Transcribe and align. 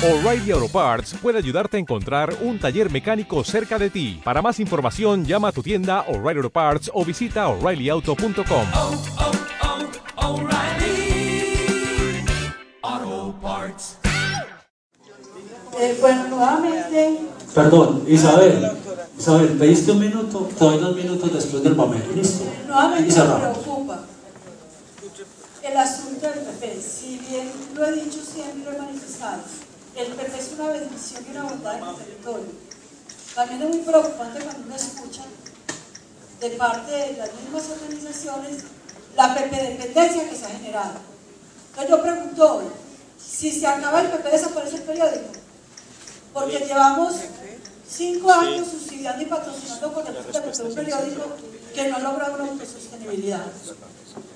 O'Reilly 0.00 0.52
Auto 0.52 0.68
Parts 0.68 1.16
puede 1.20 1.38
ayudarte 1.38 1.76
a 1.76 1.80
encontrar 1.80 2.32
un 2.42 2.60
taller 2.60 2.88
mecánico 2.88 3.42
cerca 3.42 3.80
de 3.80 3.90
ti. 3.90 4.20
Para 4.22 4.40
más 4.40 4.60
información, 4.60 5.24
llama 5.24 5.48
a 5.48 5.52
tu 5.52 5.60
tienda 5.60 6.02
O'Reilly 6.06 6.38
Auto 6.38 6.50
Parts 6.50 6.88
o 6.94 7.04
visita 7.04 7.48
oreillyauto.com. 7.48 8.66
oh, 8.76 8.94
oh, 12.84 13.34
Parts. 13.42 13.96
Eh, 15.80 15.98
bueno, 16.00 16.28
nuevamente, 16.28 17.18
Perdón, 17.52 18.04
Isabel. 18.06 18.70
Isabel, 19.18 19.48
pediste 19.58 19.90
un 19.90 19.98
minuto, 19.98 20.48
te 20.56 20.64
doy 20.64 20.78
dos 20.78 20.94
minutos 20.94 21.32
después 21.32 21.64
del 21.64 21.74
momento. 21.74 22.12
Listo. 22.14 22.44
nuevamente 22.68 23.12
me 23.16 23.34
preocupa 23.34 24.04
el 25.64 25.76
asunto 25.76 26.26
del 26.28 26.38
PP. 26.38 26.80
Si 26.80 27.18
bien 27.28 27.50
lo 27.74 27.84
he 27.84 27.92
dicho 27.94 28.20
siempre, 28.22 28.64
lo 28.64 28.76
he 28.76 28.78
manifestado, 28.78 29.42
el 29.98 30.12
PP 30.12 30.38
es 30.38 30.52
una 30.52 30.70
bendición 30.70 31.24
y 31.26 31.30
una 31.32 31.42
bondad 31.42 31.78
en 31.78 31.88
el 31.88 31.96
territorio. 31.96 32.46
También 33.34 33.62
es 33.62 33.68
muy 33.68 33.78
preocupante 33.78 34.40
cuando 34.40 34.62
uno 34.66 34.76
escucha 34.76 35.24
de 36.40 36.50
parte 36.50 36.92
de 36.92 37.16
las 37.16 37.34
mismas 37.34 37.64
organizaciones 37.70 38.64
la 39.16 39.34
PP 39.34 39.56
dependencia 39.56 40.30
que 40.30 40.36
se 40.36 40.46
ha 40.46 40.50
generado. 40.50 41.00
Entonces 41.70 41.90
yo 41.90 42.02
pregunto 42.02 42.56
hoy, 42.56 42.64
si 43.18 43.50
se 43.50 43.66
acaba 43.66 44.00
el 44.00 44.08
PP, 44.08 44.30
desaparece 44.30 44.76
el 44.76 44.82
periódico. 44.82 45.32
Porque 46.32 46.58
llevamos 46.60 47.14
cinco 47.88 48.30
años 48.30 48.68
subsidiando 48.68 49.22
y 49.22 49.26
patrocinando 49.26 49.92
con 49.92 50.06
el 50.06 50.14
PP 50.14 50.62
un 50.62 50.74
periódico 50.74 51.22
que 51.74 51.88
no 51.88 51.96
ha 51.96 52.00
logrado 52.00 52.34
una 52.34 52.52
autosostenibilidad. 52.52 53.46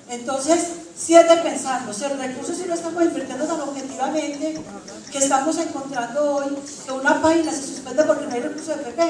Entonces, 0.09 0.59
si 0.95 1.15
es 1.15 1.27
de 1.27 1.37
pensar, 1.37 1.87
o 1.89 1.93
sea, 1.93 2.11
el 2.11 2.19
recurso 2.19 2.53
si 2.53 2.65
lo 2.65 2.73
estamos 2.73 3.03
invirtiendo 3.03 3.45
tan 3.45 3.61
objetivamente 3.61 4.61
que 5.11 5.17
estamos 5.17 5.57
encontrando 5.57 6.35
hoy 6.35 6.55
que 6.85 6.91
una 6.91 7.21
página 7.21 7.51
se 7.51 7.61
suspende 7.63 8.03
porque 8.03 8.25
no 8.27 8.33
hay 8.33 8.41
recurso 8.41 8.71
de 8.75 8.83
PP, 8.83 9.03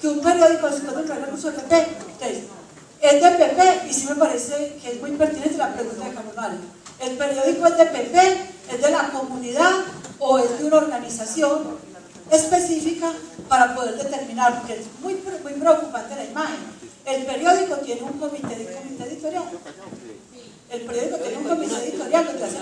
que 0.00 0.08
un 0.08 0.20
periódico 0.20 0.68
se 0.68 0.74
suspende 0.74 0.94
porque 0.94 1.08
no 1.08 1.14
hay 1.14 1.24
recurso 1.24 1.50
de 1.50 1.58
PP. 1.58 1.76
Entonces, 1.76 2.38
es 3.00 3.22
de 3.22 3.30
PP 3.30 3.88
y 3.88 3.92
sí 3.94 4.06
me 4.08 4.14
parece 4.16 4.76
que 4.82 4.92
es 4.92 5.00
muy 5.00 5.12
pertinente 5.12 5.56
la 5.56 5.72
pregunta 5.72 6.04
de 6.08 6.14
Carlos. 6.14 6.60
¿El 6.98 7.16
periódico 7.16 7.66
es 7.66 7.76
de 7.78 7.86
PP, 7.86 8.18
es 8.72 8.82
de 8.82 8.90
la 8.90 9.10
comunidad 9.10 9.72
o 10.18 10.38
es 10.38 10.58
de 10.58 10.64
una 10.64 10.76
organización 10.78 11.76
específica 12.30 13.12
para 13.48 13.74
poder 13.74 13.96
determinar? 13.96 14.58
Porque 14.60 14.74
es 14.80 14.86
muy, 15.02 15.14
muy 15.42 15.52
preocupante 15.52 16.16
la 16.16 16.24
imagen. 16.24 16.56
El 17.04 17.24
periódico 17.24 17.76
tiene 17.76 18.02
un 18.02 18.18
comité, 18.18 18.56
de- 18.56 18.72
comité 18.74 19.04
editorial. 19.04 19.44
El 20.70 20.80
periódico 20.80 21.16
tiene 21.18 21.36
un 21.36 21.44
comité 21.44 21.74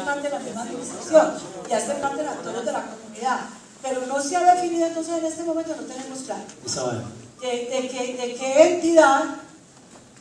parte 0.05 0.23
de 0.23 0.31
la 0.31 0.39
misma 0.39 0.63
administración 0.63 1.33
y 1.69 1.73
hace 1.73 1.95
parte 1.95 2.23
de 2.23 2.29
actores 2.29 2.65
de 2.65 2.73
la 2.73 2.83
comunidad. 2.83 3.41
Pero 3.83 4.07
no 4.07 4.23
se 4.23 4.37
ha 4.37 4.55
definido 4.55 4.87
entonces 4.87 5.19
en 5.19 5.25
este 5.27 5.43
momento, 5.43 5.75
no 5.77 5.83
tenemos 5.83 6.19
claro. 6.21 6.43
De, 7.41 7.49
de 7.49 7.89
qué, 7.89 8.17
de 8.17 8.35
qué 8.35 8.75
entidad, 8.75 9.25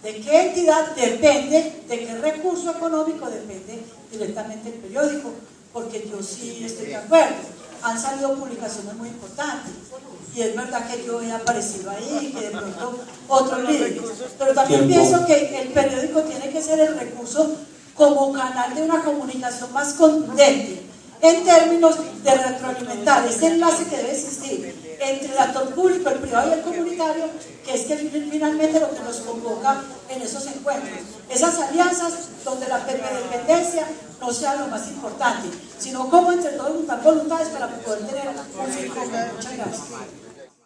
de 0.03 0.15
qué 0.19 0.47
entidad 0.47 0.95
depende, 0.95 1.83
de 1.87 1.99
qué 2.05 2.13
recurso 2.15 2.71
económico 2.71 3.29
depende 3.29 3.85
directamente 4.11 4.69
el 4.69 4.75
periódico, 4.75 5.31
porque 5.71 6.07
yo 6.09 6.21
sí 6.21 6.63
estoy 6.65 6.87
de 6.87 6.97
acuerdo. 6.97 7.35
Han 7.83 7.99
salido 7.99 8.35
publicaciones 8.35 8.95
muy 8.95 9.09
importantes 9.09 9.73
y 10.35 10.41
es 10.41 10.55
verdad 10.55 10.89
que 10.89 11.05
yo 11.05 11.21
he 11.21 11.31
aparecido 11.31 11.91
ahí, 11.91 12.33
que 12.33 12.45
de 12.47 12.51
pronto 12.51 12.99
otros 13.27 13.69
líderes, 13.69 14.01
pero 14.37 14.53
también 14.53 14.87
pienso 14.87 15.25
que 15.25 15.61
el 15.61 15.69
periódico 15.69 16.21
tiene 16.23 16.49
que 16.49 16.61
ser 16.61 16.79
el 16.79 16.97
recurso 16.97 17.55
como 17.95 18.31
canal 18.33 18.73
de 18.75 18.81
una 18.81 19.03
comunicación 19.03 19.71
más 19.73 19.93
contundente 19.93 20.81
en 21.21 21.43
términos 21.45 21.95
de 22.23 22.33
retroalimentar 22.35 23.25
ese 23.27 23.47
enlace 23.47 23.85
que 23.85 23.97
debe 23.97 24.11
existir 24.11 24.97
entre 24.99 25.31
el 25.31 25.37
actor 25.37 25.73
público, 25.73 26.09
el 26.09 26.19
privado 26.19 26.49
y 26.49 26.53
el 26.53 26.61
comunitario, 26.61 27.25
que 27.65 27.73
es 27.73 27.81
que 27.85 27.95
fin- 27.97 28.27
finalmente 28.31 28.79
lo 28.79 28.89
que 28.93 28.99
nos 29.01 29.17
convoca 29.17 29.81
en 30.09 30.21
esos 30.21 30.45
encuentros. 30.47 30.99
Esas 31.29 31.57
alianzas 31.59 32.13
donde 32.43 32.67
la 32.67 32.79
dependencia 32.79 33.87
no 34.19 34.33
sea 34.33 34.55
lo 34.55 34.67
más 34.67 34.87
importante, 34.89 35.49
sino 35.79 36.09
cómo 36.09 36.31
entre 36.31 36.51
todos 36.51 36.71
juntar 36.71 37.01
voluntades 37.03 37.49
para 37.49 37.67
poder 37.69 38.05
tener 38.07 38.27
un. 38.29 38.35
Muchas 39.35 39.53
gracias. 39.57 39.81